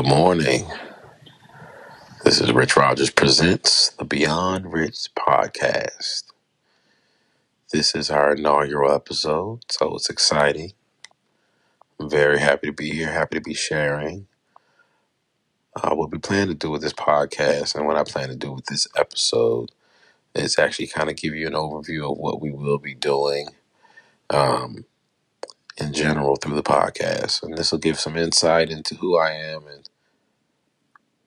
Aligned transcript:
Good 0.00 0.08
morning. 0.08 0.66
This 2.24 2.40
is 2.40 2.50
Rich 2.54 2.74
Rogers 2.74 3.10
Presents 3.10 3.90
the 3.90 4.06
Beyond 4.06 4.72
Rich 4.72 5.08
podcast. 5.14 6.22
This 7.70 7.94
is 7.94 8.08
our 8.08 8.34
inaugural 8.34 8.94
episode, 8.94 9.60
so 9.68 9.96
it's 9.96 10.08
exciting. 10.08 10.72
I'm 12.00 12.08
very 12.08 12.38
happy 12.38 12.68
to 12.68 12.72
be 12.72 12.92
here, 12.92 13.12
happy 13.12 13.36
to 13.36 13.42
be 13.42 13.52
sharing 13.52 14.26
uh, 15.76 15.94
what 15.94 16.10
we 16.10 16.16
plan 16.16 16.48
to 16.48 16.54
do 16.54 16.70
with 16.70 16.80
this 16.80 16.94
podcast 16.94 17.74
and 17.74 17.84
what 17.84 17.98
I 17.98 18.04
plan 18.04 18.30
to 18.30 18.36
do 18.36 18.52
with 18.52 18.64
this 18.70 18.88
episode 18.96 19.70
is 20.34 20.58
actually 20.58 20.86
kind 20.86 21.10
of 21.10 21.16
give 21.16 21.34
you 21.34 21.46
an 21.46 21.52
overview 21.52 22.10
of 22.10 22.16
what 22.16 22.40
we 22.40 22.50
will 22.50 22.78
be 22.78 22.94
doing 22.94 23.48
um, 24.30 24.86
in 25.76 25.92
general 25.92 26.36
through 26.36 26.56
the 26.56 26.62
podcast. 26.62 27.42
And 27.42 27.58
this 27.58 27.70
will 27.70 27.78
give 27.78 28.00
some 28.00 28.16
insight 28.16 28.70
into 28.70 28.94
who 28.94 29.18
I 29.18 29.32
am 29.32 29.66
and 29.66 29.89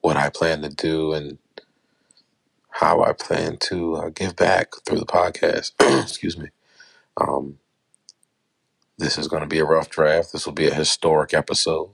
what 0.04 0.18
I 0.18 0.30
plan 0.30 0.64
to 0.64 0.70
do 0.70 1.14
and 1.14 1.40
how 2.70 3.04
I 3.04 3.14
plan 3.14 3.58
to 3.62 3.96
uh, 3.96 4.10
give 4.10 4.36
back 4.36 4.74
through 4.86 5.00
the 5.00 5.08
podcast. 5.08 5.72
Excuse 6.04 6.38
me. 6.38 6.50
Um, 7.20 7.60
this 8.98 9.18
is 9.18 9.28
going 9.28 9.42
to 9.44 9.48
be 9.50 9.60
a 9.60 9.66
rough 9.66 9.90
draft. 9.90 10.34
This 10.34 10.46
will 10.46 10.54
be 10.54 10.68
a 10.68 10.74
historic 10.76 11.34
episode, 11.34 11.92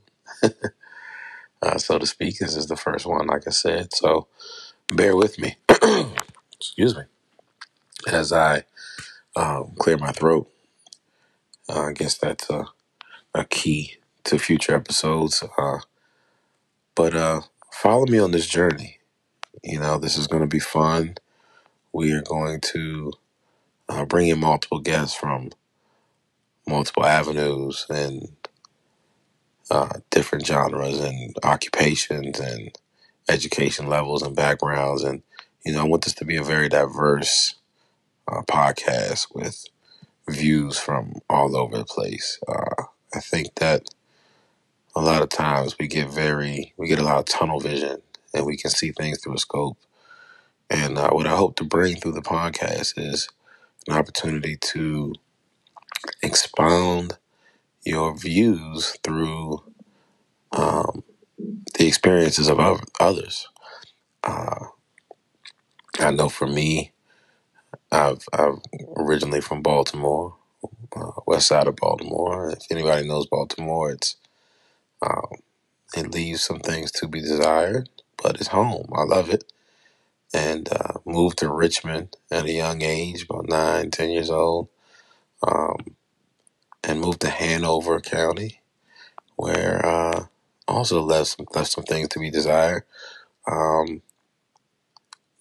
uh, 1.61 1.77
so 1.77 1.99
to 1.99 2.07
speak. 2.07 2.39
This 2.39 2.55
is 2.57 2.67
the 2.67 2.77
first 2.77 3.05
one, 3.05 3.27
like 3.27 3.47
I 3.47 3.51
said. 3.51 3.93
So 3.93 4.27
bear 4.89 5.15
with 5.15 5.39
me. 5.39 5.57
Excuse 6.59 6.95
me. 6.95 7.03
As 8.07 8.33
I 8.33 8.63
um, 9.35 9.73
clear 9.77 9.97
my 9.97 10.11
throat. 10.11 10.49
Uh, 11.69 11.87
I 11.87 11.93
guess 11.93 12.17
that's 12.17 12.49
a, 12.49 12.65
a 13.33 13.45
key 13.45 13.97
to 14.25 14.39
future 14.39 14.75
episodes. 14.75 15.43
Uh, 15.57 15.79
but 16.95 17.15
uh, 17.15 17.41
follow 17.81 18.05
me 18.07 18.19
on 18.19 18.31
this 18.31 18.45
journey. 18.45 18.99
You 19.63 19.79
know, 19.79 19.97
this 19.97 20.17
is 20.17 20.27
going 20.27 20.41
to 20.41 20.47
be 20.47 20.59
fun. 20.59 21.15
We 21.93 22.11
are 22.11 22.21
going 22.21 22.59
to 22.73 23.13
uh, 23.87 24.05
bring 24.05 24.27
in 24.27 24.39
multiple 24.39 24.79
guests 24.79 25.15
from 25.15 25.51
multiple 26.67 27.05
avenues 27.05 27.85
and 27.89 28.29
uh, 29.71 29.99
different 30.09 30.45
genres 30.45 30.99
and 30.99 31.35
occupations 31.43 32.39
and 32.39 32.77
education 33.29 33.87
levels 33.87 34.23
and 34.23 34.35
backgrounds. 34.35 35.03
And, 35.03 35.23
you 35.65 35.71
know, 35.71 35.81
I 35.81 35.87
want 35.87 36.03
this 36.03 36.15
to 36.15 36.25
be 36.25 36.35
a 36.35 36.43
very 36.43 36.67
diverse 36.67 37.55
uh, 38.27 38.41
podcast 38.41 39.33
with 39.33 39.65
views 40.29 40.77
from 40.77 41.15
all 41.29 41.55
over 41.55 41.77
the 41.77 41.85
place. 41.85 42.39
Uh, 42.47 42.83
I 43.15 43.21
think 43.21 43.55
that 43.55 43.83
a 44.99 45.05
lot 45.05 45.23
of 45.23 45.29
times 45.29 45.77
we 45.79 45.87
get 45.87 46.09
very, 46.09 46.73
we 46.77 46.87
get 46.89 46.99
a 46.99 47.03
lot 47.03 47.19
of 47.19 47.25
tunnel 47.25 47.61
vision 47.61 48.01
and 48.33 48.45
we 48.45 48.57
can 48.57 48.71
see 48.71 48.91
things 48.91 49.21
through 49.21 49.35
a 49.35 49.39
scope. 49.39 49.77
And 50.69 50.97
uh, 50.97 51.11
what 51.11 51.27
I 51.27 51.35
hope 51.37 51.57
to 51.57 51.65
bring 51.65 51.97
through 51.97 52.13
the 52.13 52.21
podcast 52.21 52.95
is 52.97 53.29
an 53.87 53.95
opportunity 53.95 54.57
to 54.57 55.13
expound 56.23 57.17
your 57.85 58.17
views 58.17 58.97
through 59.03 59.63
um, 60.53 61.03
the 61.77 61.87
experiences 61.87 62.49
of 62.49 62.59
oth- 62.59 62.89
others. 62.99 63.47
Uh, 64.23 64.67
I 65.99 66.11
know 66.11 66.29
for 66.29 66.47
me, 66.47 66.93
I've, 67.91 68.25
I've 68.33 68.59
originally 68.97 69.41
from 69.41 69.61
Baltimore, 69.63 70.35
uh, 70.95 71.11
west 71.27 71.47
side 71.47 71.67
of 71.67 71.77
Baltimore. 71.77 72.51
If 72.51 72.63
anybody 72.71 73.07
knows 73.07 73.27
Baltimore, 73.27 73.91
it's 73.91 74.17
um, 75.01 75.37
it 75.95 76.11
leaves 76.13 76.43
some 76.43 76.59
things 76.59 76.91
to 76.93 77.07
be 77.07 77.21
desired, 77.21 77.89
but 78.21 78.37
it's 78.37 78.49
home. 78.49 78.89
I 78.95 79.03
love 79.03 79.29
it. 79.29 79.45
And 80.33 80.69
uh, 80.71 80.95
moved 81.05 81.39
to 81.39 81.51
Richmond 81.51 82.17
at 82.31 82.45
a 82.45 82.51
young 82.53 82.81
age, 82.83 83.23
about 83.23 83.49
nine, 83.49 83.91
ten 83.91 84.11
years 84.11 84.31
old, 84.31 84.69
um, 85.47 85.95
and 86.83 87.01
moved 87.01 87.21
to 87.21 87.29
Hanover 87.29 88.01
County, 88.01 88.61
where 89.37 89.85
uh, 89.85 90.25
also 90.67 91.01
left 91.01 91.29
some, 91.37 91.47
left 91.55 91.71
some 91.71 91.85
things 91.85 92.09
to 92.09 92.19
be 92.19 92.31
desired. 92.31 92.83
Um, 93.51 94.01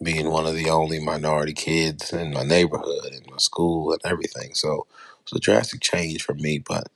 being 0.03 0.31
one 0.31 0.47
of 0.47 0.55
the 0.55 0.71
only 0.71 1.01
minority 1.01 1.53
kids 1.55 2.13
in 2.13 2.33
my 2.33 2.45
neighborhood, 2.45 3.13
in 3.13 3.31
my 3.31 3.39
school, 3.39 3.93
and 3.93 4.01
everything. 4.05 4.55
So 4.55 4.87
it 5.27 5.33
was 5.33 5.39
a 5.39 5.41
drastic 5.41 5.81
change 5.81 6.23
for 6.25 6.35
me. 6.35 6.59
But 6.61 6.89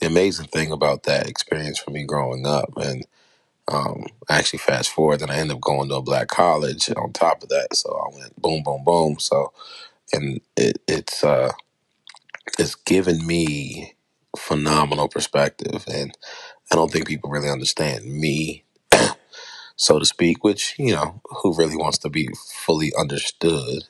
the 0.00 0.06
amazing 0.06 0.46
thing 0.48 0.72
about 0.72 1.04
that 1.04 1.28
experience 1.28 1.78
for 1.78 1.90
me 1.92 2.04
growing 2.04 2.46
up, 2.46 2.76
and 2.76 3.04
um, 3.68 4.06
I 4.28 4.38
actually 4.38 4.60
fast 4.60 4.90
forward, 4.90 5.22
and 5.22 5.30
I 5.30 5.36
end 5.38 5.52
up 5.52 5.60
going 5.60 5.88
to 5.90 5.96
a 5.96 6.02
black 6.02 6.28
college 6.28 6.90
on 6.96 7.12
top 7.12 7.42
of 7.42 7.50
that. 7.50 7.76
So 7.76 7.90
I 7.90 8.16
went 8.18 8.40
boom, 8.40 8.62
boom, 8.64 8.84
boom. 8.84 9.18
So 9.20 9.52
and 10.12 10.40
it, 10.56 10.78
it's 10.88 11.24
uh, 11.24 11.52
it's 12.58 12.74
given 12.76 13.26
me 13.26 13.94
phenomenal 14.38 15.08
perspective, 15.08 15.84
and 15.92 16.16
I 16.72 16.76
don't 16.76 16.92
think 16.92 17.08
people 17.08 17.30
really 17.30 17.50
understand 17.50 18.06
me 18.06 18.64
so 19.76 19.98
to 19.98 20.06
speak, 20.06 20.44
which, 20.44 20.76
you 20.78 20.92
know, 20.94 21.20
who 21.24 21.54
really 21.56 21.76
wants 21.76 21.98
to 21.98 22.10
be 22.10 22.30
fully 22.66 22.92
understood? 22.98 23.84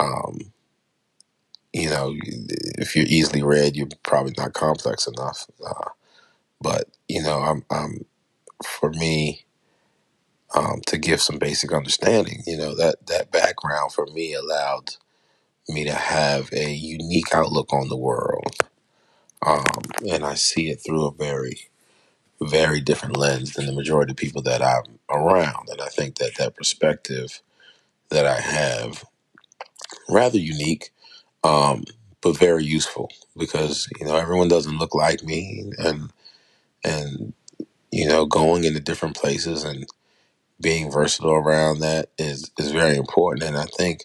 Um, 0.00 0.52
you 1.72 1.90
know, 1.90 2.14
if 2.78 2.96
you're 2.96 3.06
easily 3.06 3.42
read, 3.42 3.76
you're 3.76 3.88
probably 4.04 4.34
not 4.38 4.54
complex 4.54 5.06
enough. 5.06 5.46
Uh, 5.64 5.90
but, 6.60 6.88
you 7.08 7.22
know, 7.22 7.40
I'm, 7.40 7.64
I'm 7.70 8.06
for 8.64 8.90
me, 8.90 9.44
um, 10.54 10.82
to 10.86 10.98
give 10.98 11.22
some 11.22 11.38
basic 11.38 11.72
understanding, 11.72 12.42
you 12.46 12.56
know, 12.58 12.74
that, 12.76 13.06
that 13.08 13.32
background 13.32 13.92
for 13.92 14.06
me 14.06 14.34
allowed 14.34 14.96
me 15.68 15.84
to 15.84 15.94
have 15.94 16.50
a 16.52 16.72
unique 16.72 17.34
outlook 17.34 17.72
on 17.72 17.88
the 17.88 17.96
world. 17.96 18.56
Um, 19.46 19.82
and 20.10 20.24
I 20.24 20.34
see 20.34 20.70
it 20.70 20.76
through 20.84 21.06
a 21.06 21.12
very, 21.14 21.70
very 22.42 22.80
different 22.80 23.16
lens 23.16 23.54
than 23.54 23.66
the 23.66 23.72
majority 23.72 24.12
of 24.12 24.16
people 24.18 24.42
that 24.42 24.62
I'm 24.62 24.98
around. 25.10 25.68
And 25.70 25.80
I 25.82 25.88
think 25.88 26.16
that 26.16 26.36
that 26.38 26.56
perspective 26.56 27.42
that 28.10 28.26
I 28.26 28.40
have 28.40 29.04
rather 30.08 30.38
unique, 30.38 30.90
um, 31.44 31.84
but 32.22 32.38
very 32.38 32.64
useful 32.64 33.10
because 33.36 33.88
you 34.00 34.06
know 34.06 34.16
everyone 34.16 34.48
doesn't 34.48 34.78
look 34.78 34.94
like 34.94 35.22
me, 35.24 35.70
and 35.78 36.12
and 36.84 37.34
you 37.92 38.08
know 38.08 38.26
going 38.26 38.64
into 38.64 38.80
different 38.80 39.16
places 39.16 39.64
and 39.64 39.86
being 40.60 40.90
versatile 40.92 41.32
around 41.34 41.80
that 41.80 42.10
is 42.18 42.50
is 42.58 42.72
very 42.72 42.96
important. 42.96 43.44
And 43.44 43.56
I 43.58 43.66
think 43.66 44.04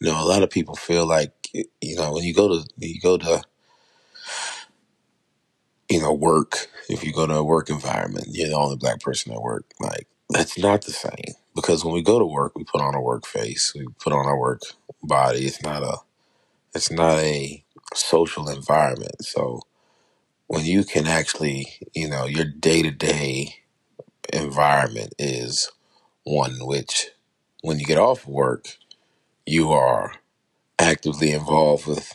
you 0.00 0.08
know 0.10 0.22
a 0.22 0.26
lot 0.28 0.42
of 0.44 0.50
people 0.50 0.76
feel 0.76 1.06
like 1.06 1.32
you 1.54 1.96
know 1.96 2.12
when 2.14 2.24
you 2.24 2.34
go 2.34 2.48
to 2.48 2.66
you 2.78 3.00
go 3.00 3.18
to 3.18 3.42
you 5.90 6.00
know 6.00 6.12
work 6.12 6.68
if 6.88 7.04
you 7.04 7.12
go 7.12 7.26
to 7.26 7.34
a 7.34 7.44
work 7.44 7.70
environment 7.70 8.26
you're 8.30 8.48
the 8.48 8.54
only 8.56 8.76
black 8.76 9.00
person 9.00 9.32
at 9.32 9.42
work 9.42 9.64
like 9.80 10.06
that's 10.30 10.58
not 10.58 10.82
the 10.84 10.92
same 10.92 11.34
because 11.54 11.84
when 11.84 11.94
we 11.94 12.02
go 12.02 12.18
to 12.18 12.26
work 12.26 12.56
we 12.56 12.64
put 12.64 12.80
on 12.80 12.94
a 12.94 13.00
work 13.00 13.26
face 13.26 13.72
we 13.74 13.86
put 14.00 14.12
on 14.12 14.26
our 14.26 14.38
work 14.38 14.62
body 15.02 15.40
it's 15.46 15.62
not 15.62 15.82
a 15.82 15.96
it's 16.74 16.90
not 16.90 17.18
a 17.18 17.64
social 17.94 18.48
environment. 18.50 19.24
So 19.24 19.62
when 20.48 20.64
you 20.66 20.84
can 20.84 21.06
actually, 21.06 21.68
you 21.94 22.08
know, 22.08 22.26
your 22.26 22.44
day 22.46 22.82
to 22.82 22.90
day 22.90 23.56
environment 24.32 25.14
is 25.18 25.70
one 26.24 26.58
which, 26.66 27.10
when 27.62 27.78
you 27.80 27.86
get 27.86 27.98
off 27.98 28.26
work, 28.26 28.76
you 29.46 29.72
are 29.72 30.14
actively 30.78 31.32
involved 31.32 31.86
with 31.86 32.14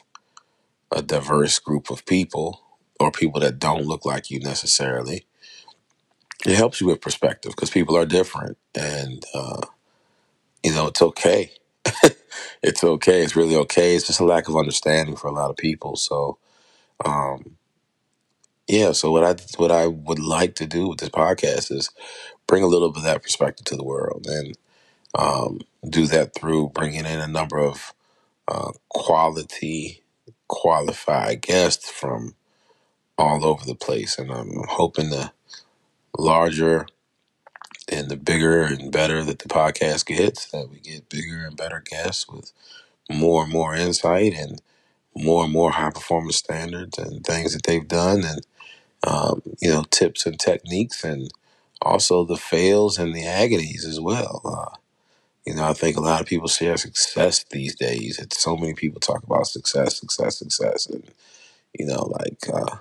a 0.91 1.03
diverse 1.03 1.59
group 1.59 1.91
of 1.91 2.05
people 2.07 2.61
or 2.99 3.11
people 3.11 3.41
that 3.41 3.59
don't 3.59 3.85
look 3.85 4.05
like 4.05 4.31
you 4.31 4.41
necessarily. 4.41 5.25
It 6.45 6.55
helps 6.57 6.81
you 6.81 6.87
with 6.87 7.01
perspective 7.01 7.53
because 7.55 7.69
people 7.71 7.97
are 7.97 8.05
different, 8.05 8.57
and 8.75 9.23
uh, 9.35 9.61
you 10.63 10.73
know 10.73 10.87
it's 10.87 11.01
okay. 11.01 11.51
It's 12.63 12.83
okay. 12.83 13.23
It's 13.23 13.35
really 13.35 13.55
okay. 13.57 13.95
It's 13.95 14.07
just 14.07 14.19
a 14.21 14.25
lack 14.25 14.49
of 14.49 14.57
understanding 14.57 15.15
for 15.17 15.27
a 15.27 15.33
lot 15.33 15.51
of 15.51 15.57
people. 15.57 15.95
So 15.97 16.39
um, 17.05 17.45
Yeah, 18.67 18.93
so 18.93 19.11
what 19.11 19.23
I 19.23 19.35
what 19.59 19.71
I 19.71 19.87
would 19.87 20.19
like 20.19 20.55
to 20.55 20.67
do 20.67 20.89
with 20.89 20.99
this 20.99 21.11
podcast 21.11 21.71
is 21.71 21.91
bring 22.47 22.63
a 22.63 22.67
little 22.67 22.91
bit 22.91 22.99
of 22.99 23.03
that 23.05 23.23
perspective 23.23 23.65
to 23.67 23.77
the 23.77 23.83
world, 23.85 24.27
and 24.29 24.57
um, 25.17 25.61
do 25.89 26.07
that 26.07 26.35
through 26.35 26.69
bringing 26.69 27.05
in 27.05 27.19
a 27.19 27.27
number 27.27 27.59
of 27.59 27.93
uh, 28.47 28.71
quality, 28.89 30.03
qualified 30.47 31.41
guests 31.41 31.89
from 31.91 32.35
all 33.17 33.45
over 33.45 33.65
the 33.65 33.75
place, 33.75 34.19
and 34.19 34.31
I'm 34.31 34.51
hoping 34.69 35.11
the 35.11 35.31
larger 36.17 36.87
and 37.91 38.09
the 38.09 38.17
bigger 38.17 38.63
and 38.63 38.91
better 38.91 39.23
that 39.23 39.39
the 39.39 39.49
podcast 39.49 40.07
gets, 40.07 40.47
that 40.51 40.69
we 40.69 40.79
get 40.79 41.09
bigger 41.09 41.45
and 41.45 41.57
better 41.57 41.83
guests 41.89 42.27
with 42.27 42.51
more 43.11 43.43
and 43.43 43.53
more 43.53 43.75
insight 43.75 44.33
and 44.33 44.61
more 45.15 45.43
and 45.45 45.53
more 45.53 45.71
high 45.71 45.91
performance 45.91 46.37
standards 46.37 46.97
and 46.99 47.25
things 47.25 47.53
that 47.53 47.63
they've 47.63 47.87
done, 47.87 48.23
and 48.25 48.41
um, 49.07 49.41
you 49.61 49.69
know 49.71 49.83
tips 49.91 50.25
and 50.25 50.39
techniques 50.39 51.03
and 51.03 51.31
also 51.81 52.25
the 52.25 52.37
fails 52.37 52.99
and 52.99 53.15
the 53.15 53.25
agonies 53.25 53.85
as 53.85 53.99
well. 53.99 54.41
Uh, 54.45 54.77
you 55.45 55.55
know, 55.55 55.65
I 55.65 55.73
think 55.73 55.97
a 55.97 56.01
lot 56.01 56.21
of 56.21 56.27
people 56.27 56.47
share 56.47 56.77
success 56.77 57.43
these 57.51 57.75
days. 57.75 58.19
It's 58.19 58.41
so 58.41 58.57
many 58.57 58.75
people 58.75 58.99
talk 58.99 59.23
about 59.23 59.47
success, 59.47 59.99
success, 59.99 60.39
success, 60.39 60.87
and 60.87 61.03
you 61.77 61.85
know, 61.87 62.11
like 62.19 62.39
uh, 62.53 62.77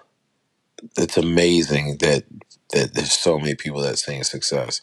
it's 0.96 1.16
amazing 1.16 1.98
that 2.00 2.24
that 2.72 2.94
there's 2.94 3.12
so 3.12 3.38
many 3.38 3.54
people 3.54 3.80
that 3.82 3.98
saying 3.98 4.24
success. 4.24 4.82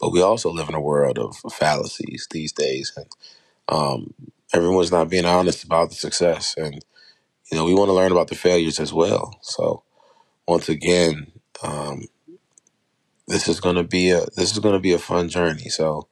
But 0.00 0.10
we 0.12 0.22
also 0.22 0.50
live 0.52 0.68
in 0.68 0.74
a 0.76 0.80
world 0.80 1.18
of 1.18 1.36
fallacies 1.52 2.28
these 2.30 2.52
days, 2.52 2.92
and 2.96 3.06
um, 3.68 4.14
everyone's 4.54 4.92
not 4.92 5.10
being 5.10 5.26
honest 5.26 5.64
about 5.64 5.90
the 5.90 5.96
success. 5.96 6.54
And 6.58 6.84
you 7.50 7.58
know, 7.58 7.64
we 7.64 7.74
want 7.74 7.88
to 7.88 7.94
learn 7.94 8.12
about 8.12 8.28
the 8.28 8.36
failures 8.36 8.80
as 8.80 8.92
well. 8.92 9.38
So 9.42 9.84
once 10.48 10.68
again, 10.68 11.32
um, 11.62 12.06
this 13.28 13.48
is 13.48 13.60
gonna 13.60 13.84
be 13.84 14.10
a 14.10 14.26
this 14.36 14.52
is 14.52 14.58
gonna 14.60 14.80
be 14.80 14.92
a 14.92 14.98
fun 14.98 15.28
journey. 15.28 15.68
So 15.70 16.08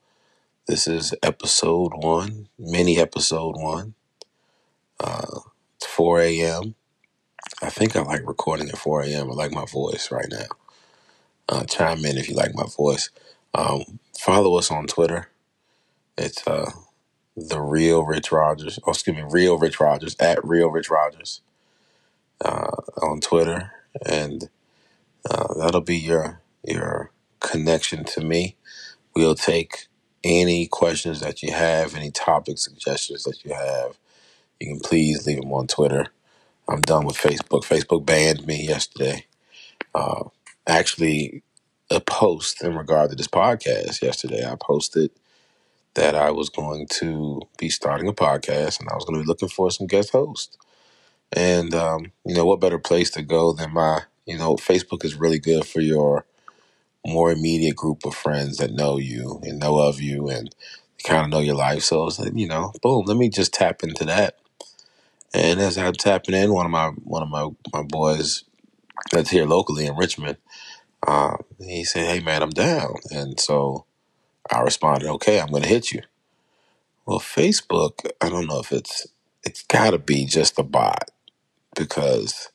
this 0.68 0.88
is 0.88 1.14
episode 1.22 1.92
one, 1.96 2.48
mini 2.58 2.98
episode 2.98 3.56
one. 3.56 3.94
Uh, 5.00 5.40
it's 5.76 5.86
4 5.86 6.20
a.m. 6.22 6.74
I 7.62 7.70
think 7.70 7.96
I 7.96 8.02
like 8.02 8.26
recording 8.26 8.68
at 8.70 8.78
4 8.78 9.02
a.m. 9.04 9.30
I 9.30 9.34
like 9.34 9.52
my 9.52 9.66
voice 9.66 10.10
right 10.12 10.28
now. 10.30 10.46
Uh, 11.48 11.64
chime 11.64 12.04
in 12.06 12.18
if 12.18 12.28
you 12.28 12.36
like 12.36 12.54
my 12.54 12.66
voice. 12.76 13.10
Um, 13.54 14.00
follow 14.18 14.56
us 14.58 14.70
on 14.70 14.86
Twitter. 14.88 15.30
It's 16.18 16.46
uh, 16.46 16.70
the 17.36 17.60
real 17.60 18.04
Rich 18.04 18.32
Rogers. 18.32 18.78
Oh, 18.86 18.92
excuse 18.92 19.16
me, 19.16 19.24
real 19.28 19.58
Rich 19.58 19.80
Rogers 19.80 20.16
at 20.20 20.44
real 20.44 20.70
Rich 20.70 20.90
Rogers 20.90 21.42
uh, 22.44 22.72
on 23.02 23.20
Twitter, 23.20 23.72
and 24.06 24.50
uh, 25.30 25.54
that'll 25.58 25.82
be 25.82 25.98
your 25.98 26.42
your 26.64 27.12
connection 27.40 28.04
to 28.04 28.22
me. 28.22 28.56
We'll 29.16 29.36
take 29.36 29.88
any 30.24 30.66
questions 30.66 31.20
that 31.20 31.42
you 31.42 31.52
have, 31.52 31.96
any 31.96 32.10
topic 32.12 32.58
suggestions 32.58 33.24
that 33.24 33.44
you 33.44 33.54
have. 33.54 33.98
You 34.60 34.68
can 34.68 34.80
please 34.80 35.26
leave 35.26 35.40
them 35.40 35.52
on 35.52 35.68
Twitter. 35.68 36.08
I'm 36.68 36.82
done 36.82 37.06
with 37.06 37.16
Facebook. 37.16 37.64
Facebook 37.64 38.06
banned 38.06 38.46
me 38.46 38.66
yesterday. 38.66 39.26
Uh, 39.94 40.24
actually, 40.68 41.42
a 41.90 42.00
post 42.00 42.62
in 42.62 42.76
regard 42.76 43.10
to 43.10 43.16
this 43.16 43.28
podcast 43.28 44.02
yesterday. 44.02 44.44
I 44.46 44.56
posted 44.60 45.10
that 45.94 46.14
I 46.14 46.30
was 46.30 46.50
going 46.50 46.86
to 47.00 47.42
be 47.58 47.70
starting 47.70 48.08
a 48.08 48.14
podcast 48.14 48.80
and 48.80 48.88
I 48.90 48.94
was 48.94 49.04
going 49.04 49.18
to 49.18 49.24
be 49.24 49.28
looking 49.28 49.48
for 49.48 49.70
some 49.70 49.86
guest 49.86 50.10
hosts. 50.12 50.56
And, 51.32 51.74
um, 51.74 52.12
you 52.24 52.34
know, 52.34 52.46
what 52.46 52.60
better 52.60 52.78
place 52.78 53.10
to 53.12 53.22
go 53.22 53.52
than 53.52 53.72
my, 53.74 54.02
you 54.26 54.38
know, 54.38 54.56
Facebook 54.56 55.04
is 55.04 55.16
really 55.16 55.38
good 55.40 55.66
for 55.66 55.80
your 55.80 56.26
more 57.06 57.32
immediate 57.32 57.76
group 57.76 58.04
of 58.06 58.14
friends 58.14 58.58
that 58.58 58.72
know 58.72 58.98
you 58.98 59.40
and 59.44 59.58
know 59.58 59.78
of 59.78 60.00
you 60.00 60.28
and 60.28 60.54
kind 61.04 61.24
of 61.24 61.30
know 61.30 61.40
your 61.40 61.56
life. 61.56 61.82
So 61.84 62.06
it's 62.06 62.18
like, 62.18 62.32
you 62.34 62.48
know, 62.48 62.72
boom, 62.82 63.04
let 63.06 63.16
me 63.16 63.28
just 63.28 63.54
tap 63.54 63.82
into 63.82 64.04
that. 64.06 64.36
And 65.34 65.60
as 65.60 65.78
I'm 65.78 65.92
tapping 65.94 66.34
in, 66.34 66.52
one 66.52 66.66
of 66.66 66.72
my 66.72 66.88
one 67.04 67.22
of 67.22 67.28
my, 67.28 67.48
my 67.72 67.82
boys 67.82 68.44
that's 69.12 69.30
here 69.30 69.46
locally 69.46 69.86
in 69.86 69.96
Richmond, 69.96 70.38
um, 71.06 71.38
he 71.60 71.84
said, 71.84 72.06
"Hey 72.06 72.20
man, 72.20 72.42
I'm 72.42 72.50
down." 72.50 72.96
And 73.10 73.40
so 73.40 73.86
I 74.52 74.60
responded, 74.62 75.08
"Okay, 75.10 75.40
I'm 75.40 75.48
going 75.50 75.64
to 75.64 75.70
hit 75.70 75.92
you." 75.92 76.02
Well, 77.06 77.20
Facebook, 77.20 78.10
I 78.20 78.30
don't 78.30 78.46
know 78.48 78.60
if 78.60 78.72
it's 78.72 79.08
it's 79.44 79.62
got 79.64 79.90
to 79.92 79.98
be 79.98 80.26
just 80.26 80.58
a 80.58 80.64
bot 80.64 81.10
because 81.76 82.48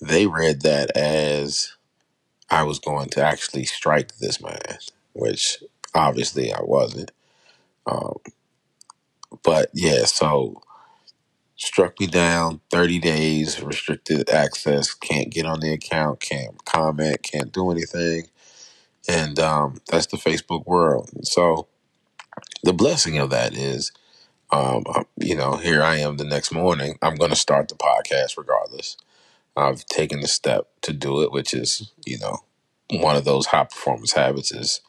they 0.00 0.26
read 0.26 0.62
that 0.62 0.96
as 0.96 1.76
I 2.50 2.64
was 2.64 2.78
going 2.78 3.10
to 3.10 3.24
actually 3.24 3.64
strike 3.66 4.16
this 4.18 4.42
man, 4.42 4.78
which 5.14 5.62
obviously 5.94 6.52
I 6.52 6.62
wasn't. 6.62 7.12
Um, 7.86 8.18
but 9.44 9.70
yeah, 9.74 10.04
so 10.06 10.62
struck 11.64 12.00
me 12.00 12.06
down 12.06 12.60
30 12.70 12.98
days 13.00 13.62
restricted 13.62 14.30
access 14.30 14.94
can't 14.94 15.30
get 15.30 15.46
on 15.46 15.60
the 15.60 15.72
account 15.72 16.20
can't 16.20 16.64
comment 16.64 17.22
can't 17.22 17.52
do 17.52 17.70
anything. 17.70 18.28
And 19.08 19.38
um, 19.38 19.80
that's 19.88 20.06
the 20.06 20.16
facebook 20.16 20.66
world. 20.66 21.10
So 21.24 21.68
the 22.62 22.72
blessing 22.72 23.18
of 23.18 23.30
that 23.30 23.54
is 23.54 23.92
um, 24.50 24.84
uh, 24.88 25.04
you 25.16 25.34
know 25.36 25.56
here 25.56 25.82
i 25.82 25.96
am 25.96 26.16
the 26.16 26.24
next 26.24 26.52
morning 26.52 26.98
i'm 27.02 27.16
going 27.16 27.30
to 27.30 27.36
start 27.36 27.68
the 27.68 27.74
podcast 27.74 28.36
regardless. 28.38 28.96
I've 29.56 29.86
taken 29.86 30.20
the 30.20 30.28
step 30.28 30.68
to 30.82 30.92
do 30.92 31.22
it 31.22 31.32
which 31.32 31.54
is 31.54 31.92
you 32.06 32.18
know 32.18 32.38
one 32.90 33.16
of 33.16 33.24
those 33.24 33.46
high 33.46 33.64
performance 33.64 34.12
habits 34.12 34.52
is 34.52 34.80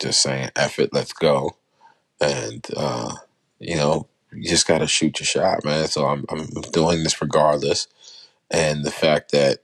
just 0.00 0.22
saying 0.22 0.50
it, 0.56 0.92
let's 0.92 1.12
go. 1.12 1.56
And 2.20 2.66
uh, 2.76 3.14
you 3.58 3.76
know, 3.76 4.08
you 4.34 4.48
just 4.48 4.68
gotta 4.68 4.86
shoot 4.86 5.20
your 5.20 5.26
shot, 5.26 5.64
man. 5.64 5.88
So 5.88 6.06
I'm 6.06 6.24
I'm 6.30 6.46
doing 6.72 7.04
this 7.04 7.20
regardless. 7.22 7.88
And 8.50 8.84
the 8.84 8.90
fact 8.92 9.32
that 9.32 9.60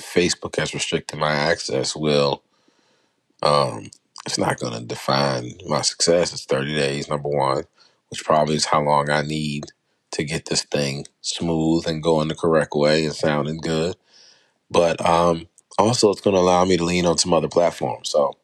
Facebook 0.00 0.56
has 0.56 0.74
restricted 0.74 1.18
my 1.18 1.32
access 1.32 1.96
will 1.96 2.42
um 3.42 3.90
it's 4.26 4.38
not 4.38 4.60
gonna 4.60 4.82
define 4.82 5.52
my 5.68 5.82
success. 5.82 6.32
It's 6.32 6.44
30 6.46 6.74
days, 6.76 7.08
number 7.08 7.28
one, 7.28 7.64
which 8.10 8.24
probably 8.24 8.56
is 8.56 8.66
how 8.66 8.82
long 8.82 9.10
I 9.10 9.22
need 9.22 9.66
to 10.12 10.24
get 10.24 10.46
this 10.46 10.62
thing 10.64 11.06
smooth 11.22 11.86
and 11.88 12.02
going 12.02 12.28
the 12.28 12.34
correct 12.34 12.74
way 12.74 13.06
and 13.06 13.14
sounding 13.14 13.58
good. 13.58 13.96
But 14.70 15.04
um 15.06 15.48
also 15.78 16.10
it's 16.10 16.20
gonna 16.22 16.38
allow 16.38 16.64
me 16.64 16.76
to 16.78 16.84
lean 16.84 17.06
on 17.06 17.18
some 17.18 17.34
other 17.34 17.48
platforms. 17.48 18.10
So 18.10 18.34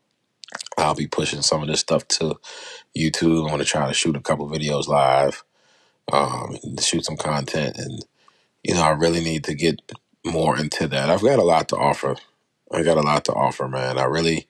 I'll 0.78 0.94
be 0.94 1.06
pushing 1.06 1.42
some 1.42 1.62
of 1.62 1.69
this 1.69 1.80
stuff 1.80 2.08
to 2.08 2.36
YouTube. 2.96 3.44
I'm 3.44 3.50
gonna 3.50 3.64
try 3.64 3.86
to 3.88 3.94
shoot 3.94 4.16
a 4.16 4.20
couple 4.20 4.48
videos 4.48 4.88
live, 4.88 5.44
um, 6.12 6.56
to 6.76 6.82
shoot 6.82 7.05
some 7.06 7.16
content, 7.19 7.78
and 7.78 8.05
you 8.64 8.75
know, 8.75 8.82
I 8.82 8.90
really 8.90 9.20
need 9.22 9.44
to 9.44 9.55
get 9.55 9.81
more 10.26 10.58
into 10.58 10.88
that. 10.88 11.10
I've 11.10 11.22
got 11.22 11.38
a 11.40 11.44
lot 11.44 11.69
to 11.70 11.76
offer. 11.76 12.16
I 12.72 12.82
got 12.82 12.99
a 12.99 13.02
lot 13.02 13.26
to 13.26 13.32
offer, 13.34 13.69
man. 13.69 13.99
I 13.99 14.05
really, 14.05 14.49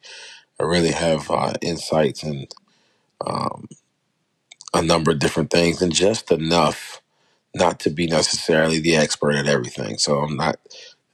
I 0.61 0.65
really 0.65 0.93
have 0.93 1.31
uh, 1.31 1.55
insights 1.63 2.23
and 2.25 2.53
um, 3.27 3.69
a 4.75 4.83
number 4.83 5.13
of 5.13 5.21
different 5.21 5.51
things, 5.51 5.83
and 5.83 5.95
just 5.95 6.33
enough 6.33 7.03
not 7.55 7.81
to 7.81 7.91
be 7.91 8.07
necessarily 8.09 8.81
the 8.81 8.97
expert 8.97 9.33
at 9.35 9.49
everything. 9.49 9.99
So 9.99 10.21
I'm 10.21 10.37
not 10.37 10.59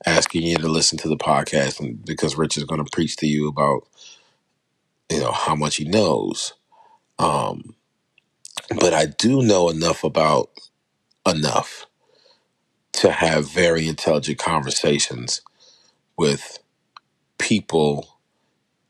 asking 0.06 0.44
you 0.44 0.56
to 0.58 0.68
listen 0.68 0.98
to 0.98 1.08
the 1.08 1.16
podcast 1.18 1.80
and 1.80 2.04
because 2.04 2.36
Rich 2.38 2.58
is 2.58 2.64
going 2.64 2.84
to 2.84 2.90
preach 2.92 3.16
to 3.18 3.26
you 3.26 3.48
about 3.48 3.88
you 5.10 5.20
know 5.20 5.32
how 5.32 5.54
much 5.56 5.76
he 5.76 5.84
knows. 5.84 6.54
Um, 7.18 7.76
but 8.80 8.94
I 8.94 9.06
do 9.06 9.42
know 9.42 9.70
enough 9.70 10.04
about 10.04 10.50
enough 11.28 11.86
to 12.94 13.12
have 13.12 13.50
very 13.50 13.88
intelligent 13.88 14.38
conversations 14.38 15.42
with 16.18 16.58
people 17.38 18.18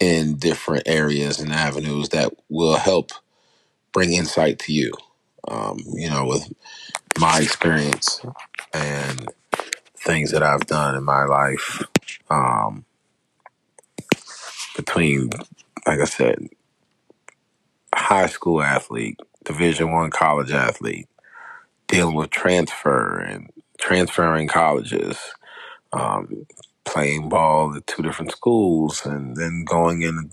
in 0.00 0.36
different 0.36 0.84
areas 0.86 1.40
and 1.40 1.52
avenues 1.52 2.10
that 2.10 2.32
will 2.50 2.76
help 2.76 3.12
bring 3.92 4.12
insight 4.14 4.58
to 4.60 4.72
you. 4.74 4.92
Um, 5.48 5.78
you 5.94 6.10
know, 6.10 6.26
with 6.26 6.52
my 7.18 7.40
experience 7.40 8.22
and 8.74 9.28
things 9.98 10.32
that 10.32 10.42
I've 10.42 10.66
done 10.66 10.96
in 10.96 11.04
my 11.04 11.24
life, 11.24 11.82
um, 12.30 12.84
between, 14.76 15.30
like 15.86 16.00
I 16.00 16.04
said, 16.06 16.38
high 17.94 18.26
school 18.28 18.62
athlete, 18.62 19.20
Division 19.44 19.92
One 19.92 20.10
college 20.10 20.52
athlete, 20.52 21.08
dealing 21.88 22.14
with 22.16 22.30
transfer 22.30 23.18
and 23.20 23.50
transferring 23.78 24.48
colleges, 24.48 25.18
um, 25.92 26.46
playing 26.84 27.28
ball 27.28 27.74
at 27.76 27.86
two 27.86 28.02
different 28.02 28.32
schools, 28.32 29.04
and 29.06 29.36
then 29.36 29.64
going 29.66 30.02
in 30.02 30.30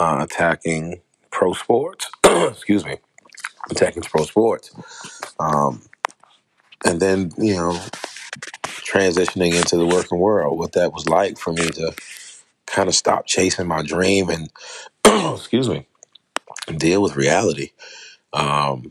uh, 0.00 0.20
attacking 0.28 1.00
pro 1.30 1.52
sports. 1.54 2.10
Excuse 2.24 2.84
me, 2.84 2.96
attacking 3.70 4.02
pro 4.04 4.24
sports, 4.24 4.72
um, 5.40 5.82
and 6.84 7.00
then 7.00 7.32
you 7.38 7.54
know 7.56 7.78
transitioning 8.70 9.54
into 9.54 9.76
the 9.76 9.86
working 9.86 10.18
world. 10.18 10.58
What 10.58 10.72
that 10.72 10.92
was 10.92 11.08
like 11.08 11.38
for 11.38 11.52
me 11.52 11.68
to 11.68 11.94
kind 12.66 12.88
of 12.88 12.94
stop 12.94 13.26
chasing 13.26 13.66
my 13.66 13.82
dream 13.82 14.28
and 14.30 14.50
excuse 15.36 15.68
me, 15.68 15.86
deal 16.76 17.02
with 17.02 17.16
reality. 17.16 17.70
Um, 18.34 18.84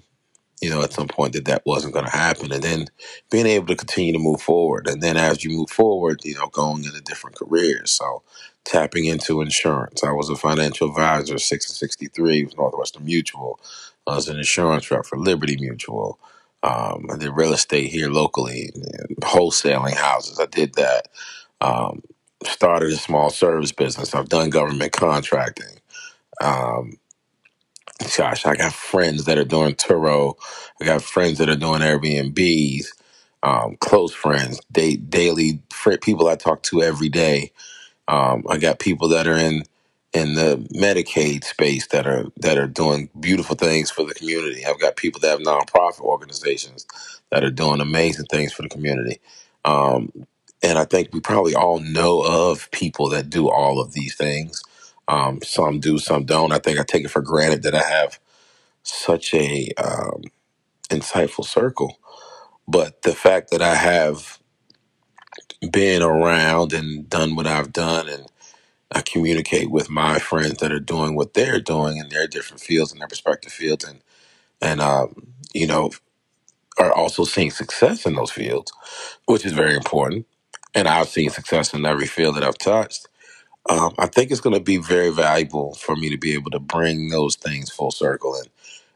you 0.62 0.70
know, 0.70 0.82
at 0.82 0.94
some 0.94 1.08
point 1.08 1.34
that 1.34 1.46
that 1.46 1.64
wasn't 1.66 1.94
going 1.94 2.06
to 2.06 2.12
happen, 2.12 2.52
and 2.52 2.64
then 2.64 2.88
being 3.32 3.46
able 3.46 3.68
to 3.68 3.76
continue 3.76 4.14
to 4.14 4.20
move 4.20 4.42
forward, 4.42 4.88
and 4.88 5.02
then 5.04 5.18
as 5.18 5.44
you 5.44 5.52
move 5.52 5.70
forward, 5.70 6.22
you 6.24 6.36
know, 6.36 6.48
going 6.48 6.84
into 6.84 7.02
different 7.02 7.38
careers. 7.38 7.92
So 7.92 8.24
tapping 8.66 9.06
into 9.06 9.42
insurance. 9.42 10.04
I 10.04 10.12
was 10.12 10.30
a 10.30 10.36
financial 10.36 10.90
advisor, 10.90 11.38
six 11.40 11.70
and 11.70 11.76
sixty 11.78 12.08
three 12.08 12.44
with 12.44 12.58
Northwestern 12.58 13.06
Mutual. 13.06 13.60
I 14.08 14.16
was 14.16 14.28
an 14.30 14.38
insurance 14.38 14.90
rep 14.92 15.06
for 15.06 15.18
Liberty 15.20 15.58
Mutual. 15.60 16.20
Um, 16.64 17.08
I 17.14 17.18
did 17.18 17.30
real 17.32 17.54
estate 17.54 17.92
here 17.92 18.10
locally, 18.10 18.72
wholesaling 19.22 19.96
houses. 19.96 20.40
I 20.40 20.48
did 20.48 20.74
that. 20.76 21.08
Um, 21.62 22.04
started 22.46 22.92
a 22.92 22.98
small 22.98 23.30
service 23.30 23.72
business. 23.72 24.16
I've 24.16 24.30
done 24.30 24.50
government 24.50 24.94
contracting. 24.94 25.80
Um, 26.42 26.98
gosh, 28.18 28.46
I 28.46 28.56
got 28.56 28.74
friends 28.74 29.26
that 29.26 29.38
are 29.38 29.46
doing 29.46 29.76
Turo. 29.76 30.36
I 30.82 30.86
got 30.86 31.04
friends 31.04 31.40
that 31.40 31.50
are 31.50 31.56
doing 31.58 31.82
Airbnbs. 31.82 32.88
Um, 33.44 33.78
close 33.80 34.14
friends, 34.14 34.62
da- 34.72 34.98
daily 34.98 35.62
fr- 35.72 35.98
people 35.98 36.28
I 36.30 36.36
talk 36.36 36.64
to 36.64 36.84
every 36.84 37.10
day. 37.10 37.44
Um, 38.10 38.46
I 38.50 38.60
got 38.60 38.80
people 38.80 39.10
that 39.10 39.28
are 39.28 39.38
in 39.38 39.64
in 40.14 40.36
the 40.36 40.58
Medicaid 40.76 41.44
space 41.46 41.88
that 41.90 42.08
are 42.08 42.28
that 42.38 42.58
are 42.60 42.68
doing 42.68 43.10
beautiful 43.20 43.58
things 43.58 43.92
for 43.92 44.06
the 44.06 44.16
community. 44.16 44.66
I've 44.66 44.82
got 44.82 44.98
people 44.98 45.22
that 45.22 45.30
have 45.32 45.42
nonprofit 45.42 46.02
organizations 46.02 46.88
that 47.32 47.44
are 47.44 47.52
doing 47.52 47.82
amazing 47.82 48.28
things 48.28 48.54
for 48.54 48.64
the 48.64 48.70
community. 48.70 49.20
Um, 49.66 50.14
and 50.64 50.80
I 50.80 50.86
think 50.86 51.10
we 51.14 51.22
probably 51.22 51.56
all 51.56 51.82
know 51.82 52.22
of 52.24 52.72
people 52.72 53.10
that 53.12 53.30
do 53.30 53.50
all 53.50 53.82
of 53.82 53.94
these 53.94 54.16
things. 54.16 54.64
Um, 55.08 55.40
some 55.44 55.80
do, 55.82 56.00
some 56.00 56.26
don't. 56.26 56.54
I 56.54 56.60
think 56.60 56.80
I 56.80 56.84
take 56.84 57.06
it 57.06 57.12
for 57.12 57.22
granted 57.22 57.64
that 57.64 57.76
I 57.76 57.84
have 57.84 58.20
such 58.84 59.34
a 59.34 59.70
um, 59.78 60.24
insightful 60.90 61.46
circle. 61.46 62.00
But 62.68 63.04
the 63.04 63.14
fact 63.16 63.52
that 63.52 63.62
I 63.62 63.76
have 63.76 64.40
been 65.72 66.04
around 66.04 66.74
and 66.74 67.10
done 67.10 67.36
what 67.36 67.48
I've 67.48 67.74
done, 67.74 68.10
and 68.10 68.28
I 68.92 69.02
communicate 69.02 69.72
with 69.72 69.90
my 69.90 70.20
friends 70.20 70.60
that 70.60 70.72
are 70.72 70.80
doing 70.82 71.16
what 71.16 71.36
they're 71.36 71.62
doing 71.62 71.98
in 71.98 72.10
their 72.10 72.28
different 72.28 72.62
fields 72.62 72.92
and 72.92 73.02
their 73.02 73.10
respective 73.10 73.54
fields, 73.54 73.86
and 73.86 74.02
and 74.62 74.82
um, 74.82 75.28
you 75.54 75.68
know 75.68 75.92
are 76.80 76.94
also 76.94 77.24
seeing 77.26 77.52
success 77.52 78.06
in 78.06 78.16
those 78.16 78.32
fields, 78.32 78.72
which 79.28 79.46
is 79.46 79.54
very 79.54 79.76
important. 79.76 80.28
And 80.76 80.88
I've 80.88 81.10
seen 81.10 81.30
success 81.30 81.74
in 81.74 81.86
every 81.86 82.08
field 82.08 82.36
that 82.38 82.44
I've 82.44 82.58
touched. 82.58 83.08
Um, 83.70 83.94
I 84.00 84.08
think 84.08 84.32
it's 84.32 84.42
going 84.42 84.56
to 84.56 84.62
be 84.64 84.78
very 84.78 85.12
valuable 85.12 85.76
for 85.76 85.96
me 85.96 86.10
to 86.10 86.18
be 86.18 86.34
able 86.34 86.52
to 86.52 86.60
bring 86.60 87.10
those 87.10 87.36
things 87.36 87.72
full 87.72 87.92
circle 87.92 88.36
and, 88.36 88.50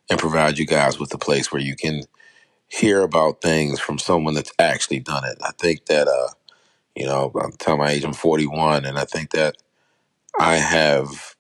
and 0.10 0.20
provide 0.20 0.60
you 0.60 0.68
guys 0.68 1.00
with 1.00 1.14
a 1.14 1.20
place 1.20 1.52
where 1.52 1.62
you 1.62 1.76
can 1.76 2.04
hear 2.70 3.02
about 3.04 3.42
things 3.42 3.80
from 3.80 4.00
someone 4.00 4.36
that's 4.36 4.54
actually 4.60 5.00
done 5.00 5.26
it. 5.26 5.38
I 5.44 5.52
think 5.60 5.88
that, 5.88 6.08
uh, 6.08 6.30
you 6.96 7.06
know, 7.06 7.32
I'm 7.42 7.54
telling 7.54 7.82
my 7.82 7.92
age, 7.92 8.06
I'm 8.06 8.14
41, 8.14 8.86
and 8.86 9.00
I 9.00 9.06
think 9.06 9.32
that 9.32 9.58
I 10.40 10.58
have 10.58 11.36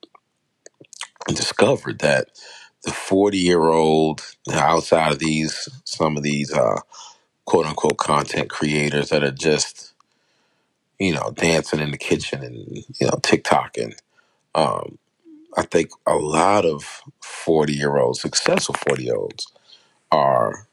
discovered 1.27 1.99
that 1.99 2.29
the 2.83 2.91
40 2.91 3.37
year 3.37 3.61
old 3.69 4.21
outside 4.53 5.11
of 5.13 5.19
these, 5.19 5.69
some 5.85 6.17
of 6.17 6.23
these 6.23 6.53
uh, 6.53 6.79
quote 7.45 7.65
unquote 7.67 7.97
content 7.97 8.49
creators 8.49 9.09
that 9.09 9.23
are 9.23 9.31
just, 9.31 9.90
you 11.01 11.13
know, 11.13 11.31
dancing 11.31 11.79
in 11.79 11.91
the 11.91 11.97
kitchen 11.97 12.43
and, 12.43 12.77
you 12.99 13.07
know, 13.07 13.19
TikTok 13.23 13.77
and, 13.77 13.95
um, 14.53 14.99
I 15.57 15.63
think 15.63 15.89
a 16.05 16.15
lot 16.15 16.63
of 16.65 17.01
40 17.21 17.73
year 17.73 17.97
olds, 17.97 18.21
successful 18.21 18.75
40 18.87 19.03
year 19.03 19.15
olds, 19.15 19.51
are 20.11 20.67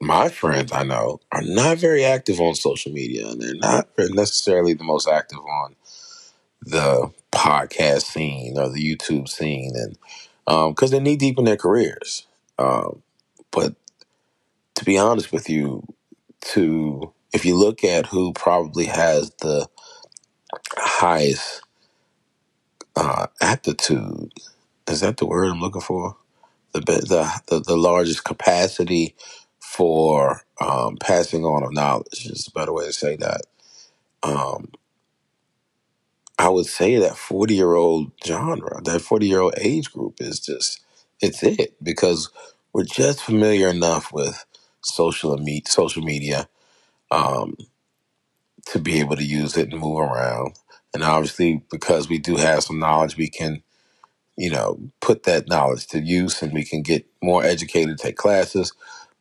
my 0.00 0.28
friends 0.28 0.72
I 0.72 0.82
know 0.82 1.20
are 1.30 1.42
not 1.42 1.78
very 1.78 2.04
active 2.04 2.40
on 2.40 2.54
social 2.54 2.92
media 2.92 3.28
and 3.28 3.40
they're 3.40 3.54
not 3.54 3.88
necessarily 3.96 4.74
the 4.74 4.84
most 4.84 5.08
active 5.08 5.38
on 5.38 5.76
the 6.60 7.10
podcast 7.32 8.02
scene 8.02 8.58
or 8.58 8.68
the 8.68 8.96
YouTube 8.96 9.28
scene. 9.28 9.72
And 9.74 9.96
because 10.74 10.90
they're 10.90 11.00
knee 11.00 11.16
deep 11.16 11.38
in 11.38 11.44
their 11.44 11.56
careers. 11.56 12.26
Um, 12.58 13.02
but 13.50 13.74
to 14.74 14.84
be 14.84 14.98
honest 14.98 15.32
with 15.32 15.48
you, 15.48 15.86
to 16.52 17.12
if 17.36 17.46
you 17.46 17.56
look 17.56 17.84
at 17.84 18.06
who 18.08 18.34
probably 18.34 18.86
has 18.86 19.30
the 19.42 19.68
highest 20.76 21.62
uh, 22.96 23.28
aptitude, 23.42 24.32
is 24.88 25.00
that 25.00 25.18
the 25.18 25.26
word 25.26 25.50
I'm 25.50 25.60
looking 25.60 25.82
for? 25.82 26.16
the 26.74 26.80
the 26.80 27.42
the, 27.48 27.60
the 27.60 27.76
largest 27.78 28.24
capacity 28.24 29.16
for 29.60 30.42
um, 30.60 30.98
passing 31.00 31.44
on 31.44 31.64
of 31.64 31.72
knowledge 31.74 32.26
is 32.26 32.48
a 32.48 32.52
better 32.58 32.74
way 32.74 32.86
to 32.86 32.94
say 32.94 33.16
that. 33.18 33.42
Um, 34.22 34.72
I 36.38 36.50
would 36.50 36.66
say 36.66 36.96
that 36.98 37.16
forty 37.16 37.56
year 37.56 37.74
old 37.74 38.12
genre, 38.26 38.82
that 38.84 39.02
forty 39.02 39.28
year 39.28 39.40
old 39.40 39.54
age 39.58 39.92
group 39.92 40.16
is 40.20 40.40
just 40.40 40.80
it's 41.22 41.42
it 41.44 41.76
because 41.82 42.30
we're 42.72 42.84
just 42.84 43.22
familiar 43.22 43.68
enough 43.68 44.12
with 44.12 44.44
social 44.82 45.36
meet 45.38 45.68
social 45.68 46.02
media 46.02 46.48
um, 47.10 47.56
to 48.66 48.78
be 48.80 49.00
able 49.00 49.16
to 49.16 49.24
use 49.24 49.56
it 49.56 49.72
and 49.72 49.80
move 49.80 50.00
around, 50.00 50.54
and 50.94 51.02
obviously 51.04 51.62
because 51.70 52.08
we 52.08 52.18
do 52.18 52.36
have 52.36 52.64
some 52.64 52.78
knowledge, 52.80 53.16
we 53.16 53.28
can 53.28 53.54
you 54.38 54.50
know, 54.50 54.80
put 55.02 55.24
that 55.24 55.48
knowledge 55.48 55.88
to 55.88 56.00
use 56.00 56.42
and 56.42 56.54
we 56.54 56.64
can 56.64 56.82
get 56.82 57.06
more 57.22 57.44
educated, 57.44 57.98
take 57.98 58.18
classes. 58.18 58.74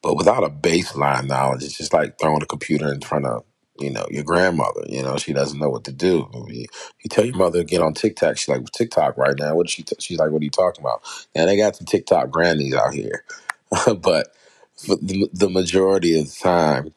But 0.03 0.17
without 0.17 0.43
a 0.45 0.49
baseline 0.51 1.27
knowledge, 1.29 1.63
it's 1.63 1.77
just 1.77 1.93
like 1.93 2.19
throwing 2.19 2.43
a 2.43 2.47
computer 2.47 2.93
in 2.93 3.01
front 3.01 3.27
of, 3.27 3.45
you 3.79 3.91
know, 3.91 4.07
your 4.11 4.25
grandmother. 4.25 4.85
You 4.89 5.03
know, 5.03 5.17
she 5.17 5.33
doesn't 5.33 5.59
know 5.59 5.69
what 5.69 5.85
to 5.85 5.93
do. 5.93 6.29
You, 6.49 6.67
tell 7.11 7.25
your 7.25 7.37
mother 7.37 7.63
get 7.63 7.83
on 7.83 7.95
TikTok. 7.95 8.37
She's 8.37 8.49
like, 8.49 8.65
TikTok 8.73 9.17
right 9.17 9.39
now. 9.39 9.55
What 9.55 9.67
is 9.67 9.73
she? 9.73 9.83
T-? 9.83 9.97
She's 10.01 10.19
like, 10.19 10.31
what 10.31 10.41
are 10.41 10.45
you 10.45 10.51
talking 10.51 10.83
about? 10.83 11.03
And 11.35 11.49
they 11.49 11.57
got 11.57 11.77
some 11.77 11.87
TikTok 11.87 12.31
grannies 12.31 12.75
out 12.75 12.95
here. 12.95 13.25
but 13.99 14.29
for 14.77 14.97
the, 14.97 15.29
the 15.33 15.49
majority 15.49 16.19
of 16.19 16.27
the 16.27 16.35
time, 16.41 16.93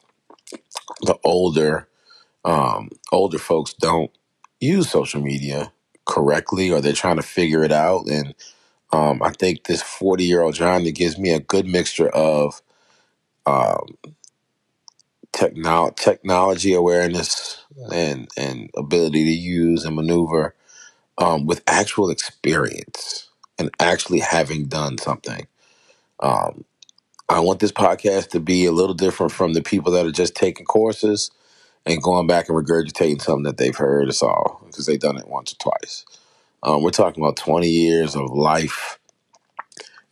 the 1.01 1.17
older, 1.23 1.87
um, 2.45 2.89
older 3.11 3.39
folks 3.39 3.73
don't 3.73 4.11
use 4.59 4.89
social 4.91 5.21
media 5.21 5.71
correctly 6.05 6.71
or 6.71 6.81
they're 6.81 6.93
trying 6.93 7.17
to 7.17 7.23
figure 7.23 7.63
it 7.63 7.71
out 7.73 8.07
and 8.09 8.35
um, 8.93 9.23
I 9.23 9.31
think 9.31 9.65
this 9.65 9.83
40 9.83 10.25
year 10.25 10.41
old 10.43 10.55
Johnny 10.55 10.91
gives 10.93 11.19
me 11.19 11.31
a 11.31 11.41
good 11.41 11.67
mixture 11.67 12.09
of 12.09 12.61
um, 13.45 13.87
techno- 15.33 15.91
technology 15.91 16.73
awareness 16.73 17.65
and, 17.93 18.27
and 18.37 18.69
ability 18.77 19.25
to 19.25 19.31
use 19.31 19.85
and 19.85 19.95
maneuver 19.95 20.55
um, 21.17 21.45
with 21.47 21.63
actual 21.67 22.11
experience 22.11 23.29
and 23.59 23.71
actually 23.79 24.19
having 24.19 24.65
done 24.67 24.97
something. 24.99 25.47
Um, 26.21 26.65
I 27.29 27.41
want 27.41 27.59
this 27.59 27.73
podcast 27.73 28.29
to 28.31 28.41
be 28.41 28.65
a 28.65 28.73
little 28.73 28.95
different 28.95 29.33
from 29.33 29.53
the 29.53 29.63
people 29.63 29.91
that 29.93 30.05
are 30.07 30.11
just 30.13 30.35
taking 30.35 30.65
courses 30.65 31.31
and 31.85 32.01
going 32.03 32.27
back 32.27 32.49
and 32.49 32.57
regurgitating 32.57 33.21
something 33.21 33.43
that 33.43 33.57
they've 33.57 33.75
heard 33.75 34.09
us 34.09 34.23
all 34.23 34.61
because 34.65 34.87
they've 34.87 34.99
done 34.99 35.17
it 35.17 35.27
once 35.27 35.53
or 35.53 35.57
twice. 35.57 36.05
Um, 36.63 36.83
we're 36.83 36.91
talking 36.91 37.23
about 37.23 37.37
20 37.37 37.69
years 37.69 38.15
of 38.15 38.31
life 38.31 38.99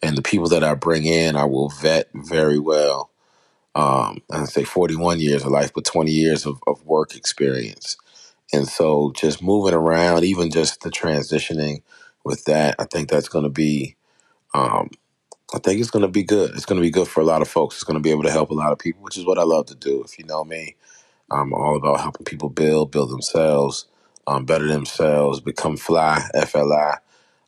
and 0.02 0.18
the 0.18 0.22
people 0.22 0.50
that 0.50 0.64
I 0.64 0.76
bring 0.76 1.06
in, 1.06 1.36
I 1.36 1.46
will 1.46 1.70
vet 1.70 2.10
very 2.16 2.60
well. 2.60 3.12
Um, 3.76 4.22
I 4.32 4.46
say 4.46 4.64
41 4.64 5.20
years 5.20 5.46
of 5.46 5.52
life, 5.52 5.74
but 5.74 5.86
20 5.86 6.12
years 6.12 6.46
of, 6.46 6.60
of 6.68 6.86
work 6.86 7.16
experience. 7.16 7.98
And 8.54 8.68
so 8.68 9.14
just 9.16 9.44
moving 9.44 9.74
around, 9.76 10.24
even 10.26 10.52
just 10.52 10.82
the 10.82 10.90
transitioning 10.92 11.84
with 12.24 12.46
that, 12.46 12.76
I 12.80 12.86
think 12.86 13.10
that's 13.10 13.30
going 13.30 13.44
to 13.44 13.50
be, 13.50 13.96
um, 14.54 14.92
I 15.56 15.60
think 15.60 15.82
it's 15.82 15.92
going 15.92 16.04
to 16.04 16.10
be 16.10 16.24
good. 16.24 16.52
It's 16.56 16.66
going 16.66 16.82
to 16.82 16.86
be 16.86 16.92
good 16.92 17.08
for 17.08 17.22
a 17.22 17.26
lot 17.26 17.42
of 17.42 17.50
folks. 17.50 17.76
It's 17.76 17.84
going 17.86 17.98
to 18.00 18.04
be 18.04 18.12
able 18.12 18.24
to 18.24 18.32
help 18.32 18.52
a 18.52 18.56
lot 18.56 18.72
of 18.74 18.80
people, 18.80 19.04
which 19.04 19.18
is 19.18 19.26
what 19.26 19.40
I 19.40 19.44
love 19.44 19.68
to 19.68 19.76
do. 19.76 20.04
If 20.04 20.20
you 20.20 20.26
know 20.26 20.44
me, 20.46 20.76
I'm 21.32 21.54
all 21.54 21.78
about 21.78 22.02
helping 22.02 22.26
people 22.26 22.50
build, 22.50 22.92
build 22.92 23.12
themselves, 23.12 23.88
um, 24.28 24.46
better 24.46 24.68
themselves, 24.68 25.42
become 25.42 25.78
fly, 25.78 26.24
FLI. 26.36 26.98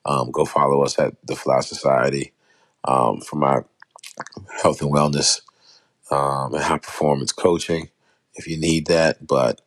Um, 0.05 0.31
go 0.31 0.45
follow 0.45 0.83
us 0.83 0.99
at 0.99 1.15
the 1.25 1.35
Fly 1.35 1.61
Society 1.61 2.33
um, 2.85 3.21
for 3.21 3.37
my 3.37 3.61
health 4.63 4.81
and 4.81 4.93
wellness 4.93 5.41
um, 6.11 6.53
and 6.55 6.63
high 6.63 6.79
performance 6.79 7.31
coaching 7.33 7.89
if 8.35 8.47
you 8.47 8.57
need 8.59 8.87
that. 8.87 9.25
But 9.27 9.61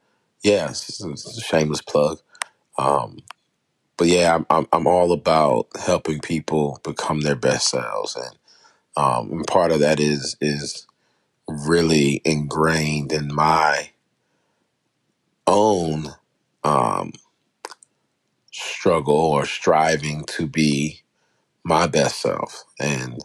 yeah, 0.45 0.71
it's, 0.71 0.89
it's 1.05 1.39
a 1.39 1.43
shameless 1.43 1.83
plug. 1.83 2.21
Um, 2.79 3.19
but 3.99 4.09
yeah, 4.09 4.35
I'm, 4.37 4.47
I'm 4.51 4.67
I'm 4.73 4.87
all 4.89 5.13
about 5.13 5.69
helping 5.81 6.21
people 6.21 6.81
become 6.85 7.23
their 7.23 7.37
best 7.37 7.71
selves, 7.71 8.17
and, 8.17 8.39
um, 8.97 9.33
and 9.33 9.47
part 9.47 9.73
of 9.73 9.81
that 9.81 10.01
is 10.01 10.37
is 10.41 10.87
really 11.49 12.23
ingrained 12.25 13.13
in 13.13 13.35
my 13.35 13.91
own 15.47 16.09
um, 16.65 17.13
struggle 18.53 19.15
or 19.17 19.47
striving 19.47 20.25
to 20.27 20.47
be 20.47 21.03
my 21.65 21.87
best 21.89 22.21
self, 22.23 22.65
and 22.81 23.19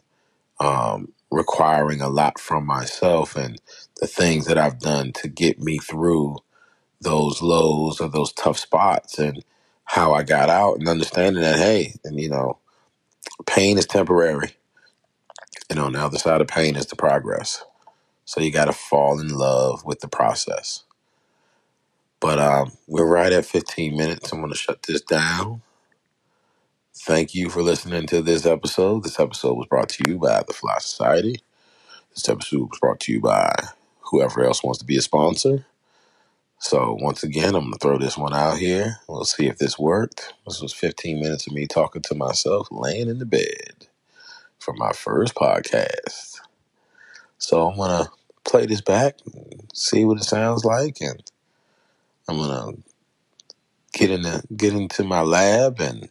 um, 0.60 1.14
requiring 1.32 2.02
a 2.02 2.10
lot 2.10 2.40
from 2.40 2.66
myself 2.66 3.36
and 3.36 3.62
the 4.02 4.08
things 4.08 4.48
that 4.48 4.58
I've 4.60 4.80
done 4.80 5.14
to 5.16 5.30
get 5.30 5.60
me 5.60 5.80
through 5.80 6.38
those 7.02 7.42
lows 7.42 8.02
or 8.02 8.10
those 8.10 8.34
tough 8.34 8.60
spots. 8.60 9.20
And 9.20 9.44
how 9.88 10.14
I 10.14 10.24
got 10.24 10.50
out 10.50 10.76
and 10.78 10.88
understanding 10.88 11.42
that, 11.42 11.58
hey, 11.58 11.94
and 12.04 12.20
you 12.20 12.30
know, 12.30 12.60
pain 13.46 13.78
is 13.78 13.86
temporary. 13.88 14.52
And 15.70 15.80
on 15.80 15.94
the 15.94 16.00
other 16.00 16.18
side 16.18 16.42
of 16.42 16.48
pain 16.48 16.76
is 16.76 16.88
the 16.88 16.96
progress. 16.96 17.64
So 18.26 18.42
you 18.42 18.52
got 18.52 18.66
to 18.66 18.74
fall 18.74 19.20
in 19.20 19.30
love 19.30 19.86
with 19.86 20.02
the 20.02 20.10
process. 20.10 20.84
But 22.20 22.40
um, 22.40 22.72
we're 22.88 23.06
right 23.08 23.32
at 23.32 23.46
15 23.46 23.96
minutes. 23.96 24.32
I'm 24.32 24.40
going 24.40 24.52
to 24.52 24.58
shut 24.58 24.84
this 24.84 25.02
down. 25.02 25.62
Thank 27.00 27.34
you 27.34 27.50
for 27.50 27.62
listening 27.62 28.08
to 28.08 28.22
this 28.22 28.46
episode. 28.46 29.04
This 29.04 29.20
episode 29.20 29.54
was 29.54 29.68
brought 29.68 29.90
to 29.90 30.04
you 30.10 30.18
by 30.18 30.44
the 30.46 30.54
Fly 30.54 30.78
Society. 30.80 31.42
This 32.14 32.28
episode 32.28 32.70
was 32.70 32.80
brought 32.82 33.00
to 33.02 33.14
you 33.14 33.22
by 33.22 33.54
whoever 34.02 34.44
else 34.44 34.64
wants 34.64 34.80
to 34.80 34.86
be 34.86 34.98
a 34.98 35.02
sponsor. 35.02 35.66
So 36.60 36.98
once 37.02 37.24
again, 37.24 37.56
I'm 37.56 37.66
gonna 37.66 37.78
throw 37.78 37.98
this 38.00 38.18
one 38.18 38.34
out 38.34 38.58
here. 38.58 38.98
We'll 39.08 39.26
see 39.26 39.48
if 39.48 39.58
this 39.60 39.80
worked. 39.80 40.34
This 40.48 40.62
was 40.62 40.74
15 40.74 41.22
minutes 41.22 41.48
of 41.48 41.54
me 41.54 41.68
talking 41.68 42.02
to 42.04 42.16
myself, 42.16 42.68
laying 42.72 43.10
in 43.10 43.20
the 43.20 43.26
bed 43.28 43.88
for 44.60 44.74
my 44.76 44.92
first 44.94 45.36
podcast. 45.36 46.40
So 47.40 47.70
I'm 47.70 47.78
gonna 47.78 48.10
play 48.46 48.66
this 48.68 48.82
back, 48.82 49.20
see 49.74 50.06
what 50.06 50.20
it 50.20 50.26
sounds 50.26 50.66
like, 50.66 50.98
and 51.02 51.24
I'm 52.30 52.38
gonna 52.38 52.74
get 53.94 54.12
in 54.12 54.24
get 54.56 54.74
into 54.74 55.04
my 55.04 55.22
lab 55.22 55.82
and 55.82 56.10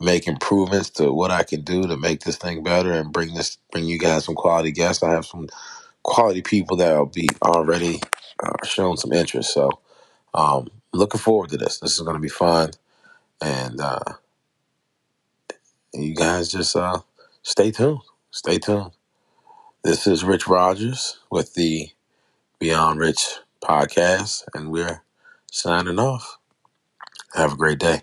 make 0.00 0.28
improvements 0.28 0.90
to 0.90 1.12
what 1.12 1.30
I 1.30 1.42
can 1.44 1.62
do 1.62 1.84
to 1.84 1.96
make 1.96 2.20
this 2.22 2.36
thing 2.36 2.62
better 2.62 2.92
and 2.92 3.12
bring 3.12 3.34
this 3.34 3.58
bring 3.72 3.86
you 3.86 3.98
guys 3.98 4.24
some 4.26 4.34
quality 4.34 4.72
guests. 4.72 5.02
I 5.02 5.10
have 5.12 5.26
some 5.26 5.48
quality 6.08 6.42
people 6.42 6.78
that 6.78 6.96
will 6.98 7.06
be 7.06 7.28
already 7.42 8.00
uh, 8.42 8.66
showing 8.66 8.96
some 8.98 9.12
interest. 9.12 9.54
So 9.54 9.70
um, 10.34 10.68
looking 10.92 11.20
forward 11.20 11.50
to 11.50 11.58
this. 11.58 11.78
This 11.80 11.94
is 11.94 12.00
going 12.00 12.16
to 12.16 12.20
be 12.22 12.28
fun, 12.30 12.70
and 13.42 13.80
uh, 13.80 14.00
you 15.94 16.14
guys 16.14 16.50
just 16.52 16.76
uh, 16.76 17.00
stay 17.42 17.70
tuned. 17.72 18.00
Stay 18.30 18.58
tuned. 18.58 18.92
This 19.84 20.06
is 20.06 20.24
Rich 20.24 20.48
Rogers 20.48 21.20
with 21.30 21.54
the 21.54 21.90
Beyond 22.60 23.00
Rich 23.00 23.38
podcast, 23.62 24.44
and 24.54 24.70
we're 24.72 25.02
signing 25.50 25.98
off. 25.98 26.38
Have 27.34 27.54
a 27.54 27.56
great 27.56 27.78
day. 27.80 28.02